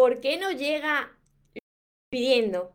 ¿por 0.00 0.18
qué 0.22 0.38
no 0.38 0.50
llega 0.50 1.12
pidiendo? 2.08 2.72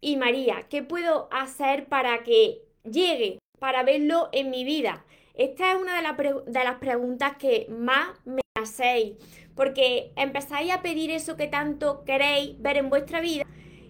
Y 0.00 0.16
María, 0.16 0.68
¿qué 0.70 0.82
puedo 0.82 1.28
hacer 1.30 1.84
para 1.84 2.22
que 2.22 2.62
llegue, 2.82 3.40
para 3.58 3.82
verlo 3.82 4.30
en 4.32 4.48
mi 4.48 4.64
vida? 4.64 5.04
Esta 5.34 5.72
es 5.72 5.78
una 5.78 5.96
de, 5.96 6.64
las 6.64 6.76
preguntas 6.76 7.36
que 7.36 7.66
más 7.68 8.16
me 8.24 8.40
hacéis, 8.58 9.16
porque 9.54 10.12
empezáis 10.16 10.72
a 10.72 10.80
pedir 10.80 11.10
eso 11.10 11.36
que 11.36 11.46
tanto 11.46 12.04
queréis 12.06 12.58
ver 12.58 12.78
en 12.78 12.88
vuestra 12.88 13.20
vida 13.20 13.44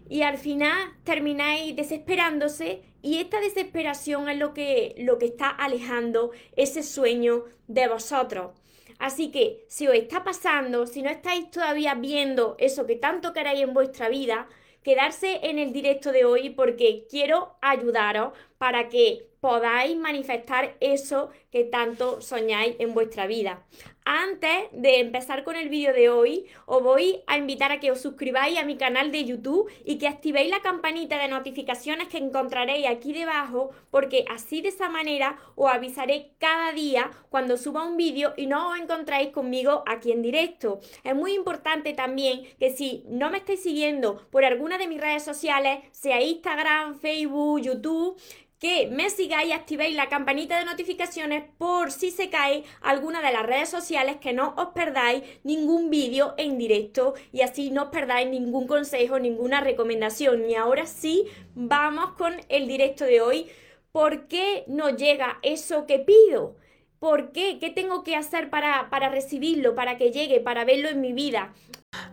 y 0.08 0.22
al 0.22 0.36
final 0.36 0.76
termináis 1.04 1.76
desesperándose 1.76 2.82
y 3.00 3.18
esta 3.18 3.38
desesperación 3.38 4.28
es 4.28 4.38
lo 4.38 4.54
que, 4.54 4.96
lo 4.98 5.18
que 5.18 5.26
está 5.26 5.50
alejando 5.50 6.32
ese 6.56 6.82
sueño 6.82 7.44
de 7.68 7.86
vosotros. 7.86 8.60
Así 9.00 9.30
que 9.30 9.64
si 9.66 9.88
os 9.88 9.94
está 9.94 10.22
pasando, 10.22 10.86
si 10.86 11.00
no 11.00 11.08
estáis 11.08 11.50
todavía 11.50 11.94
viendo 11.94 12.54
eso 12.58 12.86
que 12.86 12.96
tanto 12.96 13.32
queréis 13.32 13.62
en 13.62 13.72
vuestra 13.72 14.10
vida, 14.10 14.46
quedarse 14.82 15.40
en 15.42 15.58
el 15.58 15.72
directo 15.72 16.12
de 16.12 16.26
hoy 16.26 16.50
porque 16.50 17.06
quiero 17.10 17.56
ayudaros 17.62 18.32
para 18.58 18.90
que 18.90 19.26
podáis 19.40 19.96
manifestar 19.96 20.76
eso 20.80 21.30
que 21.50 21.64
tanto 21.64 22.20
soñáis 22.20 22.76
en 22.78 22.92
vuestra 22.92 23.26
vida. 23.26 23.64
Antes 24.12 24.70
de 24.72 24.98
empezar 24.98 25.44
con 25.44 25.54
el 25.54 25.68
vídeo 25.68 25.92
de 25.92 26.08
hoy, 26.08 26.46
os 26.66 26.82
voy 26.82 27.22
a 27.28 27.38
invitar 27.38 27.70
a 27.70 27.78
que 27.78 27.92
os 27.92 28.00
suscribáis 28.00 28.58
a 28.58 28.64
mi 28.64 28.76
canal 28.76 29.12
de 29.12 29.24
YouTube 29.24 29.70
y 29.84 29.98
que 29.98 30.08
activéis 30.08 30.50
la 30.50 30.62
campanita 30.62 31.16
de 31.16 31.28
notificaciones 31.28 32.08
que 32.08 32.18
encontraréis 32.18 32.88
aquí 32.88 33.12
debajo, 33.12 33.70
porque 33.92 34.24
así 34.28 34.62
de 34.62 34.70
esa 34.70 34.88
manera 34.88 35.38
os 35.54 35.70
avisaré 35.70 36.32
cada 36.40 36.72
día 36.72 37.12
cuando 37.28 37.56
suba 37.56 37.86
un 37.86 37.96
vídeo 37.96 38.34
y 38.36 38.48
no 38.48 38.72
os 38.72 38.80
encontráis 38.80 39.28
conmigo 39.28 39.84
aquí 39.86 40.10
en 40.10 40.22
directo. 40.22 40.80
Es 41.04 41.14
muy 41.14 41.34
importante 41.34 41.92
también 41.92 42.42
que 42.58 42.70
si 42.70 43.04
no 43.06 43.30
me 43.30 43.38
estáis 43.38 43.62
siguiendo 43.62 44.28
por 44.32 44.44
alguna 44.44 44.76
de 44.76 44.88
mis 44.88 45.00
redes 45.00 45.22
sociales, 45.22 45.84
sea 45.92 46.20
Instagram, 46.20 46.98
Facebook, 46.98 47.60
YouTube, 47.60 48.20
que 48.60 48.88
me 48.88 49.08
sigáis 49.08 49.48
y 49.48 49.52
activéis 49.52 49.96
la 49.96 50.10
campanita 50.10 50.58
de 50.58 50.66
notificaciones 50.66 51.44
por 51.56 51.90
si 51.90 52.10
se 52.10 52.28
cae 52.28 52.62
alguna 52.82 53.22
de 53.22 53.32
las 53.32 53.46
redes 53.46 53.70
sociales, 53.70 54.18
que 54.20 54.34
no 54.34 54.54
os 54.56 54.68
perdáis 54.68 55.22
ningún 55.44 55.88
vídeo 55.88 56.34
en 56.36 56.58
directo 56.58 57.14
y 57.32 57.40
así 57.40 57.70
no 57.70 57.84
os 57.84 57.88
perdáis 57.88 58.28
ningún 58.28 58.66
consejo, 58.66 59.18
ninguna 59.18 59.62
recomendación. 59.62 60.48
Y 60.48 60.56
ahora 60.56 60.86
sí, 60.86 61.24
vamos 61.54 62.12
con 62.18 62.34
el 62.50 62.68
directo 62.68 63.04
de 63.04 63.22
hoy. 63.22 63.50
¿Por 63.92 64.28
qué 64.28 64.64
no 64.66 64.90
llega 64.90 65.38
eso 65.42 65.86
que 65.86 65.98
pido? 65.98 66.56
¿Por 66.98 67.32
qué? 67.32 67.58
¿Qué 67.58 67.70
tengo 67.70 68.04
que 68.04 68.14
hacer 68.14 68.50
para, 68.50 68.90
para 68.90 69.08
recibirlo, 69.08 69.74
para 69.74 69.96
que 69.96 70.12
llegue, 70.12 70.38
para 70.38 70.66
verlo 70.66 70.90
en 70.90 71.00
mi 71.00 71.14
vida? 71.14 71.54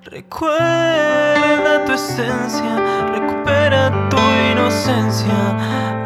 Recuerda 0.03 1.83
tu 1.85 1.91
esencia, 1.91 3.05
recupera 3.13 4.09
tu 4.09 4.17
inocencia, 4.51 5.86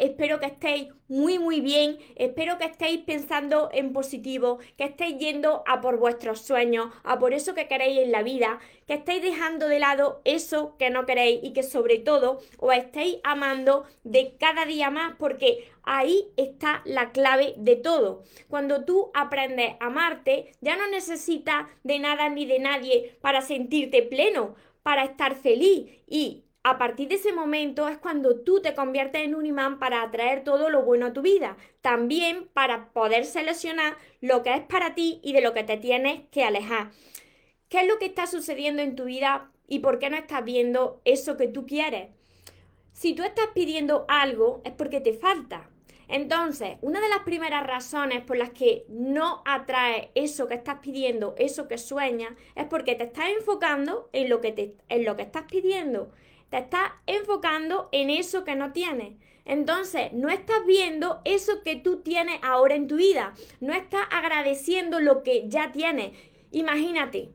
espero 0.00 0.40
que 0.40 0.46
estéis 0.46 0.88
muy 1.08 1.38
muy 1.38 1.60
bien, 1.60 1.98
espero 2.16 2.56
que 2.56 2.64
estéis 2.64 3.00
pensando 3.00 3.68
en 3.72 3.92
positivo, 3.92 4.58
que 4.76 4.84
estéis 4.84 5.18
yendo 5.18 5.62
a 5.66 5.80
por 5.80 5.98
vuestros 5.98 6.40
sueños, 6.40 6.92
a 7.02 7.18
por 7.18 7.34
eso 7.34 7.54
que 7.54 7.66
queréis 7.66 8.00
en 8.00 8.12
la 8.12 8.22
vida, 8.22 8.58
que 8.86 8.94
estéis 8.94 9.22
dejando 9.22 9.68
de 9.68 9.80
lado 9.80 10.20
eso 10.24 10.76
que 10.78 10.90
no 10.90 11.06
queréis 11.06 11.40
y 11.42 11.52
que 11.52 11.62
sobre 11.62 11.98
todo 11.98 12.40
os 12.58 12.74
estéis 12.74 13.18
amando 13.24 13.84
de 14.04 14.36
cada 14.38 14.64
día 14.64 14.90
más 14.90 15.14
porque 15.18 15.70
ahí 15.82 16.28
está 16.36 16.82
la 16.84 17.10
clave 17.10 17.54
de 17.56 17.76
todo. 17.76 18.22
Cuando 18.48 18.84
tú 18.84 19.10
aprendes 19.14 19.74
a 19.80 19.86
amarte, 19.86 20.52
ya 20.60 20.76
no 20.76 20.86
necesitas 20.88 21.66
de 21.82 21.98
nada 21.98 22.28
ni 22.28 22.46
de 22.46 22.60
nadie 22.60 23.18
para 23.20 23.42
sentirte 23.42 24.02
pleno, 24.02 24.54
para 24.82 25.04
estar 25.04 25.34
feliz 25.34 25.88
y 26.06 26.44
a 26.62 26.76
partir 26.76 27.08
de 27.08 27.14
ese 27.14 27.32
momento 27.32 27.88
es 27.88 27.96
cuando 27.96 28.40
tú 28.40 28.60
te 28.60 28.74
conviertes 28.74 29.22
en 29.22 29.34
un 29.34 29.46
imán 29.46 29.78
para 29.78 30.02
atraer 30.02 30.44
todo 30.44 30.68
lo 30.68 30.82
bueno 30.82 31.06
a 31.06 31.12
tu 31.12 31.22
vida. 31.22 31.56
También 31.80 32.48
para 32.52 32.90
poder 32.92 33.24
seleccionar 33.24 33.96
lo 34.20 34.42
que 34.42 34.54
es 34.54 34.62
para 34.62 34.94
ti 34.94 35.20
y 35.22 35.32
de 35.32 35.40
lo 35.40 35.54
que 35.54 35.64
te 35.64 35.78
tienes 35.78 36.22
que 36.30 36.44
alejar. 36.44 36.90
¿Qué 37.68 37.80
es 37.80 37.88
lo 37.88 37.98
que 37.98 38.06
está 38.06 38.26
sucediendo 38.26 38.82
en 38.82 38.94
tu 38.94 39.04
vida 39.04 39.50
y 39.68 39.78
por 39.78 39.98
qué 39.98 40.10
no 40.10 40.16
estás 40.16 40.44
viendo 40.44 41.00
eso 41.04 41.38
que 41.38 41.48
tú 41.48 41.64
quieres? 41.66 42.10
Si 42.92 43.14
tú 43.14 43.22
estás 43.22 43.46
pidiendo 43.54 44.04
algo 44.08 44.60
es 44.64 44.72
porque 44.72 45.00
te 45.00 45.14
falta. 45.14 45.70
Entonces, 46.08 46.76
una 46.82 47.00
de 47.00 47.08
las 47.08 47.20
primeras 47.20 47.64
razones 47.66 48.22
por 48.22 48.36
las 48.36 48.50
que 48.50 48.84
no 48.88 49.42
atraes 49.46 50.08
eso 50.16 50.48
que 50.48 50.54
estás 50.54 50.80
pidiendo, 50.80 51.36
eso 51.38 51.68
que 51.68 51.78
sueñas, 51.78 52.32
es 52.56 52.66
porque 52.66 52.96
te 52.96 53.04
estás 53.04 53.28
enfocando 53.28 54.10
en 54.12 54.28
lo 54.28 54.40
que, 54.40 54.50
te, 54.50 54.74
en 54.88 55.04
lo 55.04 55.16
que 55.16 55.22
estás 55.22 55.44
pidiendo 55.44 56.10
te 56.50 56.58
estás 56.58 56.92
enfocando 57.06 57.88
en 57.92 58.10
eso 58.10 58.44
que 58.44 58.56
no 58.56 58.72
tienes. 58.72 59.14
Entonces, 59.44 60.12
no 60.12 60.28
estás 60.28 60.64
viendo 60.66 61.20
eso 61.24 61.62
que 61.62 61.76
tú 61.76 62.02
tienes 62.02 62.38
ahora 62.42 62.74
en 62.74 62.86
tu 62.86 62.96
vida. 62.96 63.34
No 63.60 63.72
estás 63.72 64.06
agradeciendo 64.10 65.00
lo 65.00 65.22
que 65.22 65.48
ya 65.48 65.72
tienes. 65.72 66.12
Imagínate, 66.52 67.30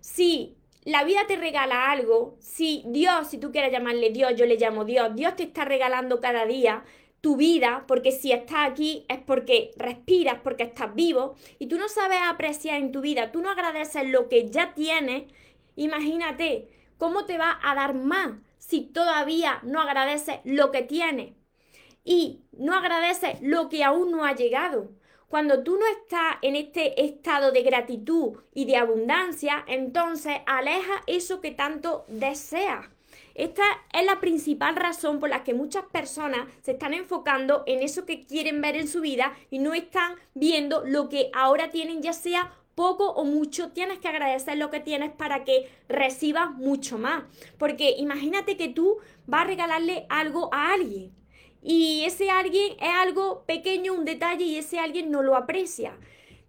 si 0.00 0.56
la 0.84 1.04
vida 1.04 1.26
te 1.26 1.36
regala 1.36 1.90
algo, 1.90 2.36
si 2.40 2.82
Dios, 2.86 3.28
si 3.28 3.38
tú 3.38 3.52
quieres 3.52 3.72
llamarle 3.72 4.10
Dios, 4.10 4.34
yo 4.36 4.46
le 4.46 4.56
llamo 4.56 4.84
Dios, 4.84 5.14
Dios 5.14 5.36
te 5.36 5.44
está 5.44 5.64
regalando 5.64 6.20
cada 6.20 6.44
día 6.44 6.84
tu 7.22 7.36
vida, 7.36 7.84
porque 7.88 8.12
si 8.12 8.32
estás 8.32 8.70
aquí 8.70 9.06
es 9.08 9.18
porque 9.18 9.70
respiras, 9.78 10.40
porque 10.44 10.64
estás 10.64 10.94
vivo, 10.94 11.36
y 11.58 11.68
tú 11.68 11.78
no 11.78 11.88
sabes 11.88 12.18
apreciar 12.22 12.78
en 12.78 12.92
tu 12.92 13.00
vida, 13.00 13.32
tú 13.32 13.40
no 13.40 13.48
agradeces 13.50 14.06
lo 14.06 14.28
que 14.28 14.50
ya 14.50 14.74
tienes, 14.74 15.24
imagínate 15.74 16.68
cómo 16.98 17.24
te 17.24 17.38
va 17.38 17.58
a 17.62 17.74
dar 17.74 17.94
más 17.94 18.32
si 18.66 18.80
todavía 18.80 19.60
no 19.62 19.80
agradeces 19.80 20.40
lo 20.44 20.70
que 20.70 20.82
tienes 20.82 21.34
y 22.02 22.40
no 22.52 22.74
agradeces 22.74 23.40
lo 23.42 23.68
que 23.68 23.84
aún 23.84 24.10
no 24.10 24.24
ha 24.24 24.34
llegado. 24.34 24.90
Cuando 25.28 25.62
tú 25.62 25.76
no 25.76 25.86
estás 25.86 26.36
en 26.42 26.56
este 26.56 27.04
estado 27.04 27.52
de 27.52 27.62
gratitud 27.62 28.38
y 28.54 28.64
de 28.66 28.76
abundancia, 28.76 29.64
entonces 29.66 30.38
aleja 30.46 31.02
eso 31.06 31.40
que 31.40 31.50
tanto 31.50 32.04
deseas. 32.08 32.86
Esta 33.34 33.64
es 33.92 34.06
la 34.06 34.20
principal 34.20 34.76
razón 34.76 35.18
por 35.18 35.28
la 35.28 35.42
que 35.42 35.54
muchas 35.54 35.84
personas 35.84 36.46
se 36.62 36.72
están 36.72 36.94
enfocando 36.94 37.64
en 37.66 37.82
eso 37.82 38.06
que 38.06 38.24
quieren 38.24 38.60
ver 38.60 38.76
en 38.76 38.88
su 38.88 39.00
vida 39.00 39.34
y 39.50 39.58
no 39.58 39.74
están 39.74 40.14
viendo 40.34 40.84
lo 40.86 41.08
que 41.08 41.30
ahora 41.34 41.70
tienen, 41.70 42.00
ya 42.00 42.12
sea 42.12 42.52
poco 42.74 43.10
o 43.10 43.24
mucho, 43.24 43.70
tienes 43.72 43.98
que 43.98 44.08
agradecer 44.08 44.56
lo 44.56 44.70
que 44.70 44.80
tienes 44.80 45.12
para 45.12 45.44
que 45.44 45.68
recibas 45.88 46.50
mucho 46.52 46.98
más. 46.98 47.24
Porque 47.58 47.94
imagínate 47.98 48.56
que 48.56 48.68
tú 48.68 48.98
vas 49.26 49.42
a 49.42 49.46
regalarle 49.46 50.06
algo 50.08 50.52
a 50.52 50.72
alguien 50.72 51.12
y 51.66 52.04
ese 52.04 52.30
alguien 52.30 52.74
es 52.74 52.94
algo 52.94 53.44
pequeño, 53.46 53.94
un 53.94 54.04
detalle 54.04 54.44
y 54.44 54.58
ese 54.58 54.78
alguien 54.78 55.10
no 55.10 55.22
lo 55.22 55.34
aprecia. 55.34 55.96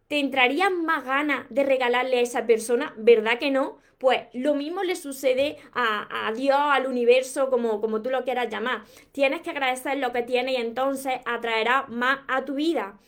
¿Te 0.09 0.19
entraría 0.19 0.69
más 0.69 1.05
ganas 1.05 1.45
de 1.49 1.63
regalarle 1.63 2.19
a 2.19 2.21
esa 2.21 2.45
persona? 2.45 2.93
¿Verdad 2.97 3.39
que 3.39 3.49
no? 3.49 3.77
Pues 3.97 4.23
lo 4.33 4.55
mismo 4.55 4.83
le 4.83 4.97
sucede 4.97 5.57
a, 5.73 6.27
a, 6.27 6.33
Dios, 6.33 6.59
al 6.59 6.85
universo, 6.85 7.49
como, 7.49 7.79
como 7.79 8.01
tú 8.01 8.09
lo 8.09 8.25
quieras 8.25 8.49
llamar. 8.49 8.83
Tienes 9.13 9.41
que 9.41 9.51
agradecer 9.51 9.97
lo 9.97 10.11
que 10.11 10.21
tiene 10.21 10.51
y 10.51 10.57
entonces 10.57 11.13
atraerá 11.25 11.85
más 11.87 12.19
a 12.27 12.43
tu 12.43 12.55
vida. 12.55 12.99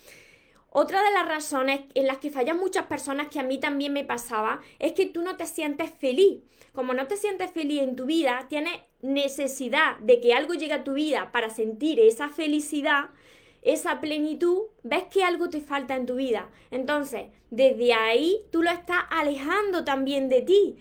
Otra 0.69 1.02
de 1.02 1.12
las 1.12 1.28
razones 1.28 1.81
en 1.94 2.08
las 2.08 2.18
que 2.18 2.30
fallan 2.30 2.60
muchas 2.60 2.86
personas, 2.86 3.30
que 3.30 3.40
a 3.40 3.44
mí 3.44 3.60
también 3.60 3.94
me 3.94 4.04
pasaba, 4.04 4.62
es 4.80 4.94
que 4.94 5.06
tú 5.06 5.22
no 5.22 5.38
te 5.38 5.46
sientes 5.46 5.92
feliz. 5.92 6.42
Como 6.74 6.94
no 6.94 7.08
te 7.08 7.18
sientes 7.18 7.52
feliz 7.52 7.81
en 7.81 7.96
tu 7.96 8.06
vida, 8.06 8.46
tienes 8.50 8.74
necesidad 9.02 9.98
de 10.00 10.19
que 10.19 10.34
algo 10.34 10.54
llegue 10.54 10.74
a 10.74 10.84
tu 10.84 10.94
vida 10.94 11.31
para 11.31 11.50
sentir 11.50 12.00
esa 12.00 12.30
felicidad, 12.30 13.10
esa 13.64 14.00
plenitud, 14.00 14.64
ves 14.84 15.06
que 15.06 15.24
algo 15.24 15.50
te 15.50 15.62
falta 15.62 15.96
en 15.96 16.06
tu 16.06 16.16
vida. 16.16 16.50
Entonces, 16.69 17.28
desde 17.50 17.94
ahí 17.94 18.42
tú 18.52 18.62
lo 18.62 18.69
estás 18.69 19.00
alejando 19.10 19.84
también 19.84 20.30
de 20.30 20.42
ti. 20.42 20.78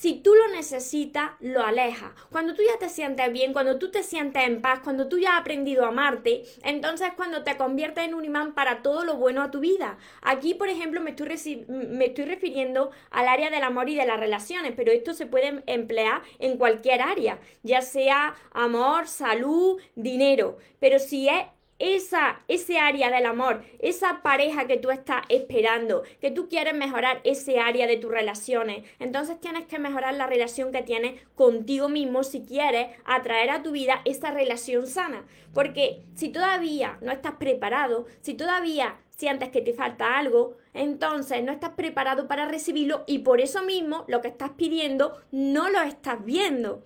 Si 0.00 0.14
tú 0.14 0.32
lo 0.36 0.46
necesitas, 0.54 1.32
lo 1.40 1.66
alejas. 1.66 2.12
Cuando 2.30 2.54
tú 2.54 2.62
ya 2.62 2.78
te 2.78 2.88
sientes 2.88 3.32
bien, 3.32 3.52
cuando 3.52 3.80
tú 3.80 3.90
te 3.90 4.04
sientes 4.04 4.44
en 4.44 4.62
paz, 4.62 4.78
cuando 4.78 5.08
tú 5.08 5.18
ya 5.18 5.32
has 5.32 5.40
aprendido 5.40 5.84
a 5.84 5.88
amarte, 5.88 6.44
entonces 6.62 7.08
cuando 7.16 7.42
te 7.42 7.56
conviertes 7.56 8.04
en 8.04 8.14
un 8.14 8.24
imán 8.24 8.54
para 8.54 8.80
todo 8.80 9.04
lo 9.04 9.16
bueno 9.16 9.42
a 9.42 9.50
tu 9.50 9.58
vida. 9.58 9.98
Aquí, 10.22 10.54
por 10.54 10.68
ejemplo, 10.68 11.00
me 11.00 11.10
estoy, 11.10 11.66
me 11.66 12.04
estoy 12.04 12.26
refiriendo 12.26 12.92
al 13.10 13.26
área 13.26 13.50
del 13.50 13.64
amor 13.64 13.88
y 13.88 13.96
de 13.96 14.06
las 14.06 14.20
relaciones, 14.20 14.72
pero 14.76 14.92
esto 14.92 15.14
se 15.14 15.26
puede 15.26 15.64
emplear 15.66 16.22
en 16.38 16.58
cualquier 16.58 17.02
área, 17.02 17.40
ya 17.64 17.82
sea 17.82 18.36
amor, 18.52 19.08
salud, 19.08 19.80
dinero. 19.96 20.58
Pero 20.78 21.00
si 21.00 21.28
es 21.28 21.44
esa, 21.78 22.40
ese 22.48 22.78
área 22.78 23.10
del 23.10 23.26
amor, 23.26 23.62
esa 23.78 24.22
pareja 24.22 24.66
que 24.66 24.78
tú 24.78 24.90
estás 24.90 25.22
esperando, 25.28 26.02
que 26.20 26.30
tú 26.30 26.48
quieres 26.48 26.74
mejorar 26.74 27.20
ese 27.24 27.60
área 27.60 27.86
de 27.86 27.96
tus 27.96 28.10
relaciones. 28.10 28.84
Entonces 28.98 29.40
tienes 29.40 29.66
que 29.66 29.78
mejorar 29.78 30.14
la 30.14 30.26
relación 30.26 30.72
que 30.72 30.82
tienes 30.82 31.22
contigo 31.34 31.88
mismo 31.88 32.24
si 32.24 32.44
quieres 32.44 32.88
atraer 33.04 33.50
a 33.50 33.62
tu 33.62 33.70
vida 33.70 34.02
esa 34.04 34.30
relación 34.30 34.86
sana. 34.86 35.24
Porque 35.54 36.02
si 36.14 36.30
todavía 36.30 36.98
no 37.00 37.12
estás 37.12 37.34
preparado, 37.34 38.06
si 38.20 38.34
todavía 38.34 38.98
sientes 39.10 39.48
que 39.50 39.60
te 39.60 39.72
falta 39.72 40.18
algo, 40.18 40.56
entonces 40.74 41.42
no 41.42 41.52
estás 41.52 41.70
preparado 41.70 42.28
para 42.28 42.46
recibirlo 42.46 43.04
y 43.06 43.20
por 43.20 43.40
eso 43.40 43.62
mismo 43.62 44.04
lo 44.06 44.20
que 44.20 44.28
estás 44.28 44.50
pidiendo 44.50 45.20
no 45.30 45.70
lo 45.70 45.80
estás 45.82 46.24
viendo. 46.24 46.84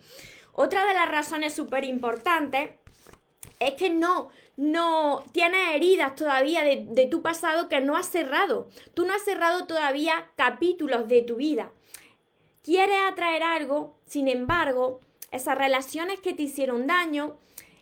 Otra 0.52 0.86
de 0.86 0.94
las 0.94 1.10
razones 1.10 1.54
súper 1.54 1.84
importantes 1.84 2.70
es 3.58 3.74
que 3.74 3.90
no, 3.90 4.30
no 4.56 5.24
tienes 5.32 5.74
heridas 5.74 6.14
todavía 6.14 6.62
de, 6.62 7.08
tu 7.10 7.22
pasado 7.22 7.68
que 7.68 7.80
no 7.80 7.96
has 7.96 8.06
cerrado. 8.06 8.68
Tú 8.94 9.06
no 9.06 9.14
has 9.14 9.22
cerrado 9.22 9.66
todavía 9.66 10.30
capítulos 10.36 11.08
de 11.08 11.22
tu 11.22 11.36
vida. 11.36 11.72
Quieres 12.62 12.98
atraer 13.10 13.42
algo, 13.42 13.96
sin 14.06 14.28
embargo, 14.28 15.00
esas 15.30 15.58
relaciones 15.58 16.20
que 16.20 16.34
te 16.34 16.42
hicieron 16.42 16.86
daño, 16.86 17.36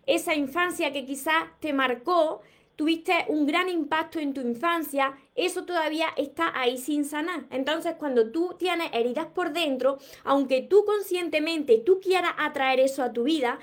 esa 0.07 0.35
infancia 0.35 0.93
que 0.93 1.05
quizás 1.05 1.45
te 1.61 1.73
marcó, 1.73 2.41
tuviste 2.77 3.27
un 3.29 3.47
gran 3.47 3.69
impacto 3.69 4.21
en 4.21 4.33
tu 4.33 4.41
infancia, 4.41 5.15
eso 5.35 5.67
todavía 5.67 6.07
está 6.17 6.59
ahí 6.59 6.79
sin 6.79 7.05
sanar. 7.05 7.45
Entonces, 7.51 7.97
cuando 7.99 8.31
tú 8.31 8.57
tienes 8.59 8.89
heridas 8.95 9.27
por 9.27 9.53
dentro, 9.53 9.99
aunque 10.25 10.63
tú 10.63 10.87
conscientemente 10.87 11.83
tú 11.85 12.01
quieras 12.01 12.33
atraer 12.39 12.81
eso 12.81 13.03
a 13.03 13.13
tu 13.13 13.25
vida, 13.25 13.59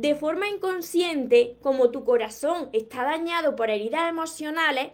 de 0.00 0.14
forma 0.14 0.48
inconsciente, 0.48 1.58
como 1.60 1.90
tu 1.90 2.04
corazón 2.06 2.70
está 2.72 3.04
dañado 3.04 3.54
por 3.54 3.68
heridas 3.68 4.08
emocionales, 4.08 4.92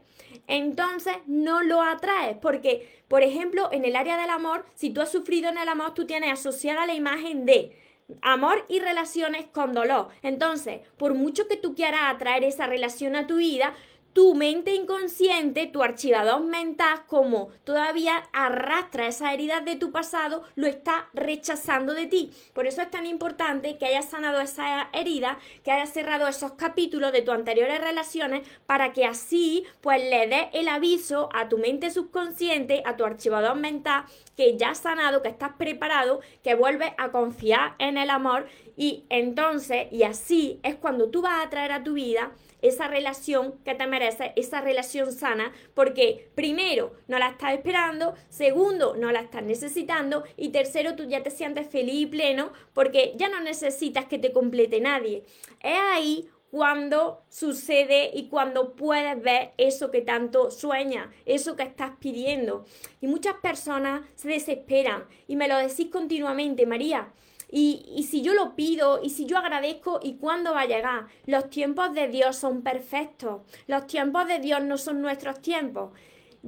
entonces 0.48 1.14
no 1.28 1.62
lo 1.62 1.80
atraes. 1.80 2.36
Porque, 2.38 3.04
por 3.06 3.22
ejemplo, 3.22 3.68
en 3.70 3.84
el 3.84 3.94
área 3.94 4.20
del 4.20 4.30
amor, 4.30 4.66
si 4.74 4.90
tú 4.90 5.00
has 5.00 5.12
sufrido 5.12 5.48
en 5.48 5.58
el 5.58 5.68
amor, 5.68 5.94
tú 5.94 6.06
tienes 6.06 6.32
asociada 6.32 6.86
la 6.86 6.94
imagen 6.94 7.46
de 7.46 7.78
amor 8.20 8.64
y 8.68 8.80
relaciones 8.80 9.46
con 9.46 9.74
dolor. 9.74 10.08
Entonces, 10.22 10.80
por 10.96 11.14
mucho 11.14 11.46
que 11.46 11.56
tú 11.56 11.76
quieras 11.76 12.00
atraer 12.06 12.42
esa 12.42 12.66
relación 12.66 13.14
a 13.14 13.28
tu 13.28 13.36
vida, 13.36 13.74
tu 14.16 14.34
mente 14.34 14.74
inconsciente, 14.74 15.66
tu 15.66 15.82
archivador 15.82 16.40
mental, 16.40 17.04
como 17.06 17.50
todavía 17.64 18.30
arrastra 18.32 19.08
esas 19.08 19.34
heridas 19.34 19.62
de 19.66 19.76
tu 19.76 19.92
pasado, 19.92 20.42
lo 20.54 20.66
está 20.66 21.10
rechazando 21.12 21.92
de 21.92 22.06
ti. 22.06 22.32
Por 22.54 22.66
eso 22.66 22.80
es 22.80 22.90
tan 22.90 23.04
importante 23.04 23.76
que 23.76 23.84
hayas 23.84 24.08
sanado 24.08 24.40
esa 24.40 24.88
herida, 24.94 25.38
que 25.62 25.70
hayas 25.70 25.92
cerrado 25.92 26.28
esos 26.28 26.52
capítulos 26.52 27.12
de 27.12 27.20
tus 27.20 27.34
anteriores 27.34 27.78
relaciones, 27.78 28.48
para 28.64 28.94
que 28.94 29.04
así 29.04 29.66
pues 29.82 30.02
le 30.02 30.26
des 30.28 30.46
el 30.54 30.68
aviso 30.68 31.28
a 31.34 31.50
tu 31.50 31.58
mente 31.58 31.90
subconsciente, 31.90 32.82
a 32.86 32.96
tu 32.96 33.04
archivador 33.04 33.56
mental, 33.56 34.06
que 34.36 34.56
ya 34.56 34.70
has 34.70 34.78
sanado, 34.78 35.22
que 35.22 35.28
estás 35.28 35.52
preparado, 35.58 36.20
que 36.42 36.54
vuelves 36.54 36.90
a 36.98 37.10
confiar 37.10 37.74
en 37.78 37.96
el 37.96 38.10
amor 38.10 38.46
y 38.76 39.04
entonces, 39.08 39.86
y 39.90 40.02
así 40.02 40.60
es 40.62 40.74
cuando 40.76 41.10
tú 41.10 41.22
vas 41.22 41.44
a 41.44 41.50
traer 41.50 41.72
a 41.72 41.82
tu 41.82 41.94
vida 41.94 42.32
esa 42.62 42.88
relación 42.88 43.54
que 43.64 43.74
te 43.74 43.86
merece, 43.86 44.32
esa 44.36 44.60
relación 44.60 45.12
sana, 45.12 45.52
porque 45.74 46.30
primero 46.34 46.92
no 47.06 47.18
la 47.18 47.28
estás 47.28 47.54
esperando, 47.54 48.14
segundo 48.28 48.96
no 48.96 49.12
la 49.12 49.20
estás 49.20 49.42
necesitando 49.42 50.24
y 50.36 50.50
tercero 50.50 50.96
tú 50.96 51.04
ya 51.04 51.22
te 51.22 51.30
sientes 51.30 51.68
feliz 51.68 52.02
y 52.02 52.06
pleno 52.06 52.52
porque 52.72 53.14
ya 53.16 53.28
no 53.28 53.40
necesitas 53.40 54.06
que 54.06 54.18
te 54.18 54.32
complete 54.32 54.80
nadie. 54.80 55.24
Es 55.60 55.78
ahí 55.92 56.28
cuando 56.50 57.22
sucede 57.28 58.10
y 58.14 58.28
cuando 58.28 58.74
puedes 58.74 59.20
ver 59.22 59.52
eso 59.58 59.90
que 59.90 60.00
tanto 60.00 60.50
sueñas, 60.50 61.08
eso 61.24 61.56
que 61.56 61.64
estás 61.64 61.92
pidiendo. 61.98 62.64
Y 63.00 63.08
muchas 63.08 63.34
personas 63.34 64.02
se 64.14 64.28
desesperan 64.28 65.04
y 65.26 65.36
me 65.36 65.48
lo 65.48 65.56
decís 65.58 65.88
continuamente, 65.90 66.66
María, 66.66 67.12
y, 67.48 68.04
si 68.10 68.22
yo 68.22 68.34
lo 68.34 68.56
pido, 68.56 69.00
y 69.02 69.10
si 69.10 69.26
yo 69.26 69.38
agradezco, 69.38 70.00
¿y 70.02 70.16
cuándo 70.16 70.52
va 70.52 70.62
a 70.62 70.66
llegar? 70.66 71.06
Los 71.26 71.48
tiempos 71.48 71.94
de 71.94 72.08
Dios 72.08 72.36
son 72.36 72.62
perfectos. 72.62 73.42
Los 73.68 73.86
tiempos 73.86 74.26
de 74.26 74.40
Dios 74.40 74.62
no 74.64 74.78
son 74.78 75.00
nuestros 75.00 75.40
tiempos. 75.40 75.92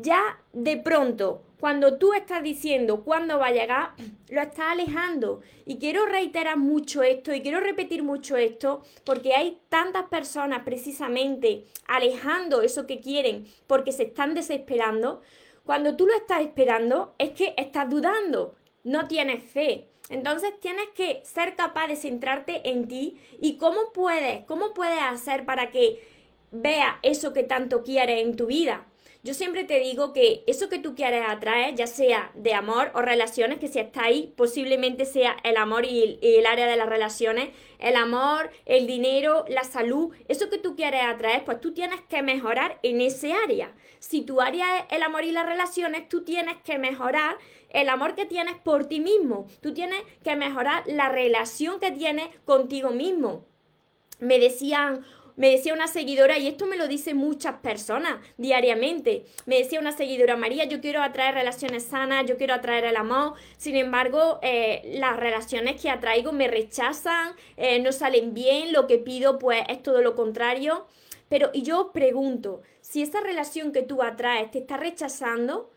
Ya 0.01 0.41
de 0.53 0.77
pronto, 0.77 1.43
cuando 1.59 1.99
tú 1.99 2.13
estás 2.13 2.45
diciendo 2.45 3.03
cuándo 3.03 3.41
va 3.41 3.49
a 3.49 3.53
llegar, 3.53 3.95
lo 4.29 4.41
estás 4.41 4.67
alejando. 4.71 5.41
Y 5.67 5.79
quiero 5.79 6.07
reiterar 6.07 6.57
mucho 6.57 7.03
esto 7.03 7.35
y 7.35 7.43
quiero 7.43 7.59
repetir 7.59 8.05
mucho 8.05 8.37
esto 8.37 8.83
porque 9.05 9.35
hay 9.35 9.59
tantas 9.69 10.05
personas 10.05 10.63
precisamente 10.65 11.65
alejando 11.89 12.63
eso 12.63 12.87
que 12.87 13.01
quieren 13.01 13.47
porque 13.67 13.91
se 13.91 14.05
están 14.05 14.35
desesperando. 14.35 15.21
Cuando 15.65 15.97
tú 15.97 16.07
lo 16.07 16.15
estás 16.15 16.43
esperando 16.43 17.17
es 17.19 17.33
que 17.33 17.55
estás 17.57 17.91
dudando, 17.91 18.55
no 18.85 19.09
tienes 19.09 19.43
fe. 19.43 19.89
Entonces 20.11 20.53
tienes 20.61 20.89
que 20.95 21.23
ser 21.25 21.57
capaz 21.57 21.89
de 21.89 21.97
centrarte 21.97 22.71
en 22.71 22.87
ti 22.87 23.21
y 23.41 23.59
cómo 23.59 23.93
puedes, 23.93 24.45
cómo 24.45 24.75
puedes 24.75 25.03
hacer 25.03 25.45
para 25.45 25.73
que 25.73 26.07
vea 26.53 27.01
eso 27.03 27.33
que 27.33 27.43
tanto 27.43 27.83
quieres 27.83 28.23
en 28.23 28.37
tu 28.37 28.47
vida. 28.47 28.87
Yo 29.25 29.35
siempre 29.35 29.65
te 29.65 29.81
digo 29.81 30.13
que 30.13 30.45
eso 30.47 30.69
que 30.69 30.79
tú 30.79 30.95
quieres 30.95 31.25
atraer, 31.27 31.75
ya 31.75 31.89
sea 31.89 32.31
de 32.35 32.55
amor 32.55 32.93
o 32.95 33.03
relaciones, 33.03 33.59
que 33.59 33.67
si 33.67 33.81
está 33.81 34.05
ahí, 34.05 34.33
posiblemente 34.37 35.05
sea 35.05 35.37
el 35.43 35.57
amor 35.57 35.85
y 35.85 36.21
el, 36.23 36.47
área 36.47 36.69
de 36.69 36.77
las 36.77 36.89
relaciones, 36.89 37.51
el 37.81 37.97
amor, 37.97 38.51
el 38.65 38.87
dinero, 38.87 39.45
la 39.49 39.65
salud, 39.65 40.15
eso 40.29 40.49
que 40.49 40.59
tú 40.59 40.77
quieres 40.77 41.03
atraer, 41.03 41.45
pues 41.45 41.61
tú 41.61 41.75
tienes 41.75 42.01
que 42.03 42.23
mejorar 42.23 42.79
en 42.85 43.01
ese 43.01 43.33
área. 43.33 43.75
Si 43.99 44.23
tu 44.23 44.41
área 44.41 44.79
es 44.79 44.85
el 44.91 45.03
amor 45.03 45.25
y 45.25 45.33
las 45.33 45.47
relaciones, 45.47 46.09
tú 46.09 46.23
tienes 46.23 46.57
que 46.59 46.79
mejorar 46.79 47.39
el 47.71 47.89
amor 47.89 48.15
que 48.15 48.25
tienes 48.25 48.55
por 48.55 48.87
ti 48.87 49.01
mismo. 49.01 49.49
Tú 49.61 49.75
tienes 49.75 50.01
que 50.23 50.37
mejorar 50.37 50.85
la 50.87 51.09
relación 51.09 51.81
que 51.81 51.91
tienes 51.91 52.29
contigo 52.45 52.91
mismo. 52.91 53.45
Me 54.21 54.39
decían, 54.39 55.05
me 55.39 55.51
decía 55.51 55.73
una 55.73 55.87
seguidora, 55.87 56.37
y 56.37 56.49
esto 56.49 56.67
me 56.67 56.77
lo 56.77 56.89
dicen 56.89 57.17
muchas 57.17 57.61
personas 57.61 58.19
diariamente, 58.37 59.25
me 59.47 59.57
decía 59.57 59.81
una 59.81 59.93
seguidora, 59.93 60.37
María, 60.37 60.65
yo 60.65 60.81
quiero 60.81 61.01
atraer 61.01 61.35
relaciones 61.35 61.85
sanas, 61.85 62.27
yo 62.27 62.37
quiero 62.37 62.55
atraer 62.55 62.85
el 62.85 62.97
amor, 62.97 63.35
sin 63.57 63.77
embargo, 63.77 64.41
eh, 64.43 64.83
las 64.99 65.17
relaciones 65.17 65.81
que 65.81 65.91
atraigo 65.91 66.33
me 66.33 66.49
rechazan, 66.49 67.35
eh, 67.57 67.79
no 67.79 67.93
salen 67.93 68.35
bien, 68.35 68.73
lo 68.73 68.89
que 68.89 68.99
pido 68.99 69.39
pues 69.39 69.63
es 69.69 69.83
todo 69.83 70.03
lo 70.03 70.17
contrario. 70.17 70.87
Pero, 71.29 71.51
y 71.53 71.63
yo 71.63 71.93
pregunto, 71.93 72.63
si 72.81 73.03
esa 73.03 73.21
relación 73.21 73.71
que 73.71 73.83
tú 73.83 74.03
atraes 74.03 74.51
te 74.51 74.59
está 74.59 74.77
rechazando, 74.77 75.71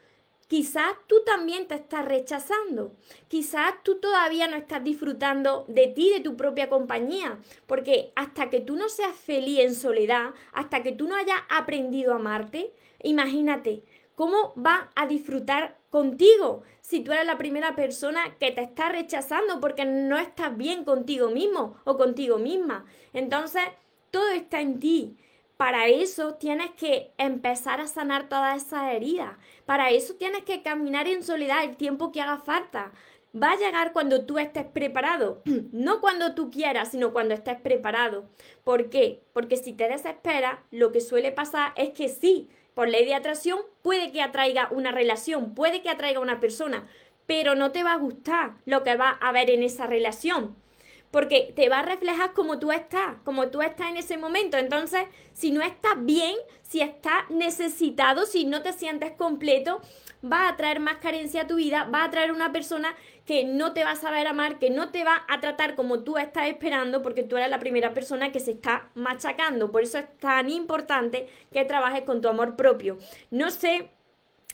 Quizás 0.52 0.96
tú 1.08 1.24
también 1.26 1.66
te 1.66 1.76
estás 1.76 2.04
rechazando. 2.04 2.92
Quizás 3.30 3.72
tú 3.84 4.02
todavía 4.02 4.50
no 4.50 4.58
estás 4.58 4.84
disfrutando 4.84 5.64
de 5.70 5.88
ti, 5.88 6.12
de 6.12 6.20
tu 6.20 6.36
propia 6.36 6.68
compañía. 6.68 7.40
Porque 7.68 8.12
hasta 8.18 8.50
que 8.50 8.60
tú 8.60 8.76
no 8.76 8.90
seas 8.90 9.16
feliz 9.16 9.60
en 9.60 9.74
soledad, 9.74 10.34
hasta 10.52 10.84
que 10.84 10.92
tú 10.92 11.08
no 11.08 11.16
hayas 11.16 11.40
aprendido 11.48 12.12
a 12.12 12.18
amarte, 12.18 12.74
imagínate 13.02 13.86
cómo 14.16 14.54
va 14.58 14.92
a 14.94 15.08
disfrutar 15.08 15.78
contigo 15.90 16.64
si 16.82 17.00
tú 17.00 17.14
eres 17.14 17.26
la 17.26 17.38
primera 17.38 17.74
persona 17.74 18.36
que 18.38 18.52
te 18.52 18.62
está 18.62 18.90
rechazando 18.90 19.62
porque 19.62 19.86
no 19.86 20.18
estás 20.18 20.58
bien 20.58 20.84
contigo 20.84 21.30
mismo 21.30 21.78
o 21.86 21.96
contigo 21.96 22.38
misma. 22.38 22.84
Entonces, 23.14 23.64
todo 24.10 24.30
está 24.32 24.60
en 24.60 24.82
ti. 24.82 25.16
Para 25.62 25.86
eso 25.90 26.34
tienes 26.34 26.72
que 26.72 27.12
empezar 27.20 27.82
a 27.82 27.86
sanar 27.86 28.28
todas 28.28 28.66
esas 28.66 28.92
heridas. 28.94 29.38
Para 29.68 29.92
eso 29.92 30.16
tienes 30.16 30.44
que 30.44 30.64
caminar 30.64 31.08
en 31.08 31.22
soledad 31.22 31.64
el 31.64 31.78
tiempo 31.78 32.12
que 32.12 32.20
haga 32.20 32.40
falta. 32.40 32.92
Va 33.32 33.52
a 33.52 33.58
llegar 33.58 33.94
cuando 33.94 34.26
tú 34.26 34.40
estés 34.40 34.66
preparado. 34.66 35.44
No 35.72 36.02
cuando 36.02 36.34
tú 36.34 36.50
quieras, 36.50 36.90
sino 36.90 37.14
cuando 37.14 37.36
estés 37.36 37.62
preparado. 37.62 38.28
¿Por 38.64 38.90
qué? 38.90 39.22
Porque 39.34 39.56
si 39.56 39.74
te 39.74 39.88
desesperas, 39.88 40.58
lo 40.72 40.92
que 40.92 41.00
suele 41.00 41.32
pasar 41.32 41.74
es 41.76 41.92
que 41.92 42.10
sí, 42.10 42.50
por 42.74 42.90
ley 42.90 43.06
de 43.06 43.14
atracción, 43.14 43.60
puede 43.84 44.12
que 44.12 44.24
atraiga 44.24 44.68
una 44.72 44.92
relación, 44.92 45.54
puede 45.54 45.84
que 45.84 45.92
atraiga 45.92 46.22
una 46.22 46.40
persona, 46.40 46.88
pero 47.28 47.54
no 47.54 47.72
te 47.72 47.84
va 47.84 47.94
a 47.94 47.98
gustar 47.98 48.56
lo 48.66 48.82
que 48.82 48.98
va 48.98 49.16
a 49.22 49.30
haber 49.30 49.52
en 49.52 49.62
esa 49.62 49.86
relación 49.86 50.56
porque 51.12 51.54
te 51.56 51.70
va 51.70 51.80
a 51.80 51.84
reflejar 51.84 52.34
como 52.34 52.58
tú 52.58 52.72
estás, 52.72 53.18
como 53.24 53.50
tú 53.50 53.62
estás 53.62 53.90
en 53.90 53.98
ese 53.98 54.18
momento. 54.18 54.58
Entonces, 54.58 55.04
si 55.34 55.52
no 55.52 55.62
estás 55.62 55.94
bien, 56.00 56.36
si 56.62 56.82
estás 56.82 57.30
necesitado, 57.30 58.26
si 58.26 58.46
no 58.46 58.62
te 58.62 58.74
sientes 58.74 59.12
completo, 59.12 59.82
va 60.24 60.48
a 60.48 60.56
traer 60.56 60.80
más 60.80 60.98
carencia 60.98 61.42
a 61.42 61.48
tu 61.48 61.56
vida, 61.56 61.86
va 61.94 62.06
a 62.06 62.12
traer 62.12 62.32
una 62.32 62.52
persona 62.52 62.96
que 63.26 63.44
no 63.44 63.74
te 63.74 63.84
va 63.84 63.92
a 63.92 63.96
saber 63.96 64.28
amar, 64.28 64.58
que 64.58 64.70
no 64.70 64.90
te 64.90 65.04
va 65.04 65.24
a 65.28 65.40
tratar 65.42 65.76
como 65.76 66.04
tú 66.04 66.18
estás 66.18 66.48
esperando, 66.48 67.02
porque 67.02 67.24
tú 67.24 67.38
eres 67.38 67.50
la 67.50 67.60
primera 67.60 67.94
persona 67.94 68.32
que 68.32 68.40
se 68.40 68.52
está 68.52 68.90
machacando. 68.96 69.72
Por 69.72 69.84
eso 69.84 69.98
es 69.98 70.18
tan 70.18 70.50
importante 70.50 71.28
que 71.52 71.66
trabajes 71.66 72.04
con 72.04 72.22
tu 72.22 72.30
amor 72.30 72.56
propio. 72.56 72.98
No 73.30 73.52
sé 73.52 73.90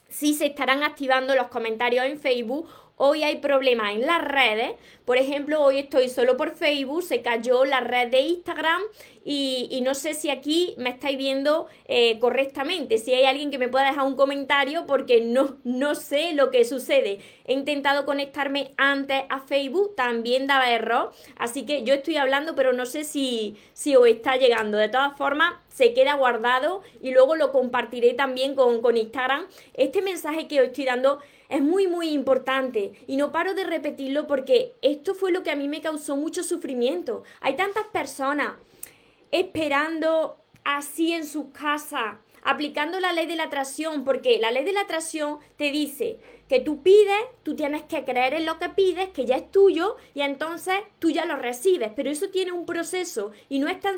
si 0.10 0.34
se 0.34 0.48
estarán 0.48 0.84
activando 0.84 1.36
los 1.36 1.48
comentarios 1.48 2.06
en 2.06 2.20
Facebook 2.20 2.70
hoy 2.98 3.24
hay 3.24 3.38
problemas 3.38 3.96
en 3.96 4.06
las 4.06 4.24
redes. 4.24 4.72
Por 5.06 5.18
ejemplo, 5.18 5.64
hoy 5.64 5.80
estoy 5.80 6.10
solo 6.10 6.36
por 6.36 6.52
Facebook, 6.52 7.04
se 7.04 7.22
cayó 7.22 7.64
la 7.64 7.80
red 7.80 8.10
de 8.10 8.20
Instagram 8.22 8.82
y, 9.30 9.82
no 9.84 9.94
sé 9.94 10.14
si 10.14 10.30
aquí 10.30 10.74
me 10.78 10.90
estáis 10.90 11.18
viendo 11.18 11.68
eh, 11.86 12.18
correctamente. 12.20 12.98
Si 12.98 13.14
hay 13.14 13.26
alguien 13.26 13.52
que 13.52 13.58
me 13.58 13.68
pueda 13.68 13.86
dejar 13.86 14.06
un 14.06 14.16
comentario 14.16 14.86
porque 14.88 15.22
no, 15.22 15.58
no 15.64 15.96
sé 15.96 16.34
lo 16.34 16.50
que 16.50 16.66
sucede. 16.66 17.20
He 17.46 17.54
intentado 17.54 18.06
conectarme 18.06 18.72
antes 18.78 19.24
a 19.30 19.40
Facebook, 19.42 19.96
también 19.96 20.48
daba 20.48 20.72
error. 20.72 21.12
Así 21.38 21.66
que 21.66 21.84
yo 21.84 21.94
estoy 21.94 22.18
hablando, 22.18 22.56
pero 22.56 22.74
no 22.74 22.86
sé 22.86 23.04
si, 23.04 23.58
si 23.74 23.96
os 23.96 24.08
está 24.08 24.38
llegando. 24.38 24.78
De 24.78 24.90
todas 24.90 25.18
formas, 25.18 25.54
se 25.68 25.94
queda 25.94 26.16
guardado 26.16 26.82
y 27.02 27.12
luego 27.12 27.36
lo 27.36 27.52
compartiré 27.52 28.14
también 28.14 28.56
con, 28.56 28.82
con 28.82 28.98
Instagram. 28.98 29.46
Este 29.74 30.02
mensaje 30.02 30.48
que 30.48 30.62
os 30.62 30.68
estoy 30.68 30.86
dando 30.86 31.20
es 31.50 31.62
muy, 31.62 31.88
muy 31.88 32.10
importante 32.10 32.94
y 33.08 33.18
no 33.18 33.32
paro 33.32 33.54
de 33.54 33.64
repetirlo 33.64 34.28
porque 34.28 34.76
esto 34.82 35.16
fue 35.16 35.32
lo 35.32 35.44
que 35.44 35.52
a 35.52 35.56
mí 35.56 35.68
me 35.68 35.82
causó 35.82 36.16
mucho 36.16 36.44
sufrimiento. 36.44 37.24
Hay 37.42 37.56
tantas 37.56 37.86
personas 37.88 38.54
esperando 39.32 40.38
así 40.64 41.14
en 41.14 41.26
su 41.26 41.52
casa, 41.52 42.20
aplicando 42.44 43.00
la 43.00 43.14
ley 43.14 43.26
de 43.26 43.36
la 43.36 43.44
atracción, 43.44 44.04
porque 44.04 44.38
la 44.40 44.52
ley 44.52 44.64
de 44.64 44.74
la 44.74 44.82
atracción 44.82 45.40
te 45.58 45.72
dice 45.72 46.20
que 46.48 46.60
tú 46.62 46.82
pides, 46.82 47.22
tú 47.44 47.56
tienes 47.56 47.84
que 47.84 48.06
creer 48.06 48.34
en 48.34 48.46
lo 48.46 48.58
que 48.58 48.70
pides, 48.70 49.10
que 49.10 49.26
ya 49.26 49.36
es 49.36 49.52
tuyo, 49.52 49.98
y 50.14 50.22
entonces 50.22 50.76
tú 51.00 51.10
ya 51.10 51.26
lo 51.26 51.36
recibes. 51.36 51.92
Pero 51.96 52.10
eso 52.10 52.30
tiene 52.30 52.54
un 52.54 52.66
proceso 52.66 53.32
y 53.50 53.60
no 53.60 53.68
es 53.68 53.80
tan, 53.82 53.98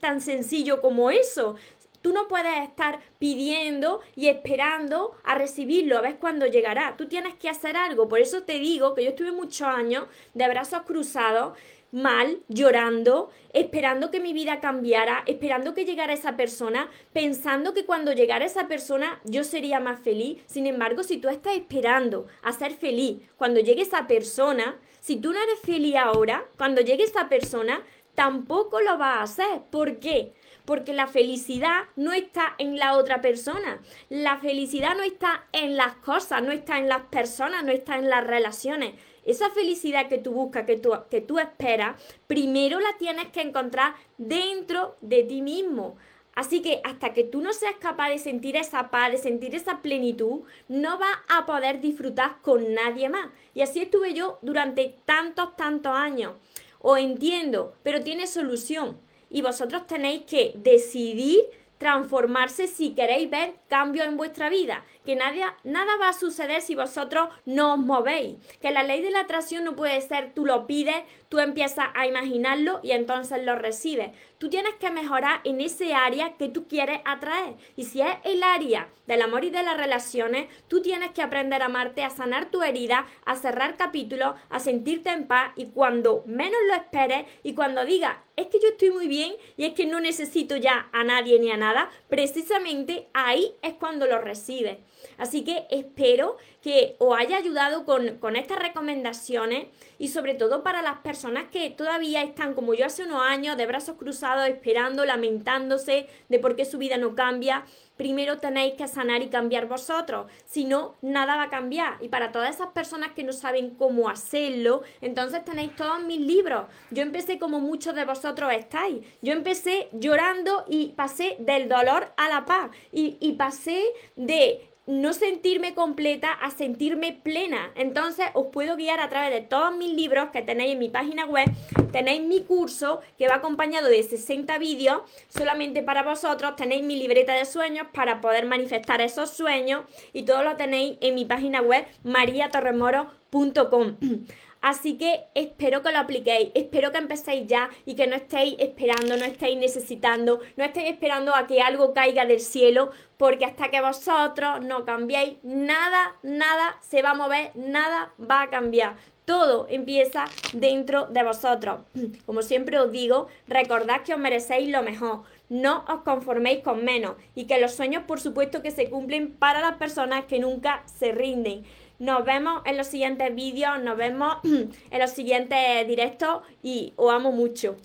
tan 0.00 0.20
sencillo 0.20 0.80
como 0.80 1.10
eso. 1.10 1.56
Tú 2.02 2.12
no 2.12 2.28
puedes 2.28 2.62
estar 2.62 3.00
pidiendo 3.18 4.00
y 4.14 4.28
esperando 4.28 5.16
a 5.24 5.34
recibirlo, 5.34 5.98
a 5.98 6.02
ver 6.02 6.18
cuándo 6.18 6.46
llegará. 6.46 6.96
Tú 6.96 7.08
tienes 7.08 7.34
que 7.34 7.48
hacer 7.48 7.76
algo. 7.76 8.08
Por 8.08 8.20
eso 8.20 8.42
te 8.42 8.58
digo 8.58 8.94
que 8.94 9.04
yo 9.04 9.10
estuve 9.10 9.32
muchos 9.32 9.66
años 9.66 10.04
de 10.34 10.48
brazos 10.48 10.82
cruzados, 10.82 11.56
mal, 11.90 12.40
llorando, 12.48 13.30
esperando 13.52 14.10
que 14.10 14.20
mi 14.20 14.32
vida 14.32 14.60
cambiara, 14.60 15.22
esperando 15.26 15.74
que 15.74 15.84
llegara 15.84 16.12
esa 16.12 16.36
persona, 16.36 16.88
pensando 17.12 17.72
que 17.72 17.86
cuando 17.86 18.12
llegara 18.12 18.44
esa 18.44 18.68
persona 18.68 19.20
yo 19.24 19.44
sería 19.44 19.80
más 19.80 20.00
feliz. 20.00 20.42
Sin 20.46 20.66
embargo, 20.66 21.02
si 21.02 21.18
tú 21.18 21.28
estás 21.28 21.54
esperando 21.54 22.26
a 22.42 22.52
ser 22.52 22.74
feliz 22.74 23.18
cuando 23.36 23.60
llegue 23.60 23.82
esa 23.82 24.06
persona, 24.06 24.76
si 25.00 25.16
tú 25.16 25.32
no 25.32 25.42
eres 25.42 25.60
feliz 25.60 25.96
ahora, 25.96 26.44
cuando 26.58 26.82
llegue 26.82 27.04
esa 27.04 27.28
persona, 27.28 27.82
tampoco 28.14 28.80
lo 28.80 28.98
vas 28.98 29.18
a 29.18 29.22
hacer. 29.22 29.62
¿Por 29.70 29.98
qué? 29.98 30.32
Porque 30.68 30.92
la 30.92 31.06
felicidad 31.06 31.84
no 31.96 32.12
está 32.12 32.54
en 32.58 32.76
la 32.76 32.98
otra 32.98 33.22
persona. 33.22 33.80
La 34.10 34.36
felicidad 34.36 34.94
no 34.94 35.02
está 35.02 35.46
en 35.52 35.78
las 35.78 35.94
cosas, 35.94 36.42
no 36.42 36.52
está 36.52 36.76
en 36.76 36.90
las 36.90 37.04
personas, 37.04 37.64
no 37.64 37.72
está 37.72 37.96
en 37.96 38.10
las 38.10 38.26
relaciones. 38.26 38.92
Esa 39.24 39.48
felicidad 39.48 40.10
que 40.10 40.18
tú 40.18 40.32
buscas, 40.32 40.66
que 40.66 40.76
tú, 40.76 40.92
que 41.10 41.22
tú 41.22 41.38
esperas, 41.38 41.96
primero 42.26 42.80
la 42.80 42.98
tienes 42.98 43.28
que 43.28 43.40
encontrar 43.40 43.94
dentro 44.18 44.98
de 45.00 45.22
ti 45.22 45.40
mismo. 45.40 45.96
Así 46.34 46.60
que 46.60 46.82
hasta 46.84 47.14
que 47.14 47.24
tú 47.24 47.40
no 47.40 47.54
seas 47.54 47.76
capaz 47.76 48.10
de 48.10 48.18
sentir 48.18 48.54
esa 48.54 48.90
paz, 48.90 49.10
de 49.10 49.16
sentir 49.16 49.54
esa 49.54 49.80
plenitud, 49.80 50.42
no 50.68 50.98
vas 50.98 51.16
a 51.30 51.46
poder 51.46 51.80
disfrutar 51.80 52.42
con 52.42 52.74
nadie 52.74 53.08
más. 53.08 53.30
Y 53.54 53.62
así 53.62 53.80
estuve 53.80 54.12
yo 54.12 54.38
durante 54.42 54.96
tantos, 55.06 55.56
tantos 55.56 55.94
años. 55.94 56.34
O 56.78 56.98
entiendo, 56.98 57.72
pero 57.82 58.02
tiene 58.02 58.26
solución 58.26 59.07
y 59.30 59.42
vosotros 59.42 59.86
tenéis 59.86 60.22
que 60.22 60.52
decidir 60.56 61.40
transformarse 61.78 62.66
si 62.66 62.90
queréis 62.94 63.30
ver 63.30 63.54
cambios 63.68 64.06
en 64.06 64.16
vuestra 64.16 64.48
vida 64.48 64.84
que 65.08 65.16
nada, 65.16 65.56
nada 65.64 65.96
va 65.96 66.10
a 66.10 66.12
suceder 66.12 66.60
si 66.60 66.74
vosotros 66.74 67.30
no 67.46 67.72
os 67.72 67.78
movéis. 67.78 68.36
Que 68.60 68.70
la 68.70 68.82
ley 68.82 69.00
de 69.00 69.10
la 69.10 69.20
atracción 69.20 69.64
no 69.64 69.74
puede 69.74 69.98
ser 70.02 70.34
tú 70.34 70.44
lo 70.44 70.66
pides, 70.66 71.02
tú 71.30 71.38
empiezas 71.38 71.86
a 71.94 72.06
imaginarlo 72.06 72.80
y 72.82 72.90
entonces 72.90 73.42
lo 73.42 73.56
recibes. 73.56 74.10
Tú 74.36 74.50
tienes 74.50 74.74
que 74.74 74.90
mejorar 74.90 75.40
en 75.44 75.62
ese 75.62 75.94
área 75.94 76.36
que 76.36 76.50
tú 76.50 76.68
quieres 76.68 77.00
atraer. 77.06 77.54
Y 77.74 77.86
si 77.86 78.02
es 78.02 78.16
el 78.24 78.42
área 78.42 78.90
del 79.06 79.22
amor 79.22 79.44
y 79.44 79.50
de 79.50 79.62
las 79.62 79.78
relaciones, 79.78 80.48
tú 80.68 80.82
tienes 80.82 81.12
que 81.12 81.22
aprender 81.22 81.62
a 81.62 81.66
amarte, 81.66 82.04
a 82.04 82.10
sanar 82.10 82.50
tu 82.50 82.62
herida, 82.62 83.06
a 83.24 83.34
cerrar 83.36 83.78
capítulos, 83.78 84.34
a 84.50 84.60
sentirte 84.60 85.08
en 85.08 85.26
paz 85.26 85.52
y 85.56 85.66
cuando 85.70 86.22
menos 86.26 86.60
lo 86.68 86.74
esperes 86.74 87.24
y 87.42 87.54
cuando 87.54 87.86
digas, 87.86 88.18
es 88.36 88.46
que 88.46 88.60
yo 88.60 88.68
estoy 88.68 88.90
muy 88.90 89.08
bien 89.08 89.32
y 89.56 89.64
es 89.64 89.72
que 89.72 89.86
no 89.86 90.00
necesito 90.00 90.56
ya 90.56 90.88
a 90.92 91.02
nadie 91.02 91.40
ni 91.40 91.50
a 91.50 91.56
nada, 91.56 91.90
precisamente 92.08 93.08
ahí 93.14 93.54
es 93.62 93.72
cuando 93.74 94.06
lo 94.06 94.18
recibes. 94.18 94.78
Así 95.16 95.44
que 95.44 95.66
espero 95.70 96.36
que 96.62 96.96
os 96.98 97.16
haya 97.18 97.36
ayudado 97.36 97.84
con, 97.84 98.36
estas 98.36 98.58
recomendaciones 98.58 99.68
y 99.98 100.08
sobre 100.08 100.34
todo 100.34 100.62
para 100.62 100.82
las 100.82 100.98
personas 100.98 101.44
que 101.50 101.70
todavía 101.70 102.22
están 102.22 102.54
como 102.54 102.74
yo 102.74 102.86
hace 102.86 103.04
unos 103.04 103.22
años 103.22 103.56
de 103.56 103.66
brazos 103.66 103.96
cruzados 103.96 104.48
esperando, 104.48 105.04
lamentándose 105.04 106.08
de 106.28 106.38
por 106.38 106.56
qué 106.56 106.64
su 106.64 106.78
vida 106.78 106.96
no 106.96 107.14
cambia. 107.14 107.64
Primero 107.96 108.38
tenéis 108.38 108.74
que 108.74 108.86
sanar 108.86 109.22
y 109.22 109.28
cambiar 109.28 109.66
vosotros, 109.66 110.30
si 110.44 110.64
no, 110.64 110.94
nada 111.02 111.36
va 111.36 111.44
a 111.44 111.50
cambiar. 111.50 111.96
Y 112.00 112.08
para 112.08 112.30
todas 112.30 112.54
esas 112.54 112.68
personas 112.68 113.10
que 113.12 113.24
no 113.24 113.32
saben 113.32 113.70
cómo 113.70 114.08
hacerlo, 114.08 114.82
entonces 115.00 115.44
tenéis 115.44 115.74
todos 115.74 116.00
mis 116.04 116.20
libros. 116.20 116.66
Yo 116.92 117.02
empecé 117.02 117.40
como 117.40 117.58
muchos 117.58 117.96
de 117.96 118.04
vosotros 118.04 118.52
estáis. 118.52 119.04
Yo 119.20 119.32
empecé 119.32 119.88
llorando 119.92 120.64
y 120.68 120.90
pasé 120.90 121.36
del 121.40 121.68
dolor 121.68 122.12
a 122.16 122.28
la 122.28 122.44
paz. 122.44 122.70
Y, 122.92 123.16
y 123.20 123.32
pasé 123.32 123.82
de 124.14 124.67
no 124.88 125.12
sentirme 125.12 125.74
completa 125.74 126.32
a 126.32 126.50
sentirme 126.50 127.12
plena. 127.12 127.70
Entonces 127.76 128.24
os 128.32 128.46
puedo 128.46 128.74
guiar 128.76 129.00
a 129.00 129.10
través 129.10 129.30
de 129.30 129.42
todos 129.42 129.76
mis 129.76 129.92
libros 129.92 130.30
que 130.30 130.40
tenéis 130.40 130.72
en 130.72 130.78
mi 130.78 130.88
página 130.88 131.26
web. 131.26 131.46
Tenéis 131.92 132.22
mi 132.22 132.40
curso 132.40 133.02
que 133.18 133.28
va 133.28 133.34
acompañado 133.36 133.88
de 133.88 134.02
60 134.02 134.56
vídeos 134.56 135.02
solamente 135.28 135.82
para 135.82 136.02
vosotros. 136.02 136.56
Tenéis 136.56 136.82
mi 136.84 136.96
libreta 136.96 137.34
de 137.34 137.44
sueños 137.44 137.86
para 137.92 138.22
poder 138.22 138.46
manifestar 138.46 139.02
esos 139.02 139.28
sueños 139.28 139.84
y 140.14 140.22
todo 140.22 140.42
lo 140.42 140.56
tenéis 140.56 140.96
en 141.02 141.14
mi 141.14 141.26
página 141.26 141.60
web 141.60 141.84
mariatorremoro.com. 142.04 143.96
Así 144.60 144.98
que 144.98 145.24
espero 145.34 145.82
que 145.82 145.92
lo 145.92 145.98
apliquéis, 145.98 146.50
espero 146.54 146.90
que 146.90 146.98
empecéis 146.98 147.46
ya 147.46 147.70
y 147.86 147.94
que 147.94 148.06
no 148.06 148.16
estéis 148.16 148.56
esperando, 148.58 149.16
no 149.16 149.24
estéis 149.24 149.56
necesitando, 149.56 150.40
no 150.56 150.64
estéis 150.64 150.90
esperando 150.90 151.34
a 151.34 151.46
que 151.46 151.62
algo 151.62 151.94
caiga 151.94 152.26
del 152.26 152.40
cielo, 152.40 152.90
porque 153.16 153.44
hasta 153.44 153.70
que 153.70 153.80
vosotros 153.80 154.64
no 154.64 154.84
cambiéis, 154.84 155.36
nada, 155.42 156.16
nada 156.22 156.76
se 156.80 157.02
va 157.02 157.10
a 157.10 157.14
mover, 157.14 157.52
nada 157.54 158.12
va 158.18 158.42
a 158.42 158.50
cambiar. 158.50 158.96
Todo 159.24 159.66
empieza 159.68 160.24
dentro 160.54 161.06
de 161.06 161.22
vosotros. 161.22 161.80
Como 162.26 162.42
siempre 162.42 162.78
os 162.78 162.90
digo, 162.90 163.28
recordad 163.46 164.02
que 164.02 164.14
os 164.14 164.20
merecéis 164.20 164.70
lo 164.70 164.82
mejor. 164.82 165.22
No 165.50 165.84
os 165.88 166.02
conforméis 166.02 166.62
con 166.62 166.84
menos 166.84 167.16
y 167.34 167.46
que 167.46 167.58
los 167.58 167.72
sueños, 167.72 168.04
por 168.04 168.20
supuesto, 168.20 168.60
que 168.60 168.70
se 168.70 168.90
cumplen 168.90 169.32
para 169.32 169.60
las 169.62 169.76
personas 169.76 170.26
que 170.26 170.38
nunca 170.38 170.82
se 170.86 171.12
rinden. 171.12 171.64
Nos 171.98 172.24
vemos 172.24 172.62
en 172.64 172.76
los 172.76 172.86
siguientes 172.86 173.34
vídeos, 173.34 173.82
nos 173.82 173.96
vemos 173.96 174.36
en 174.44 174.98
los 175.00 175.10
siguientes 175.10 175.86
directos 175.86 176.42
y 176.62 176.92
os 176.96 177.12
amo 177.12 177.32
mucho. 177.32 177.76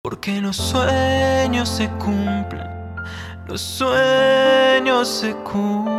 Porque 0.00 0.40
los 0.40 0.56
sueños 0.56 1.68
se 1.68 1.88
cumplen, 1.90 2.66
los 3.46 3.60
sueños 3.60 5.06
se 5.06 5.34
cumplen. 5.34 5.92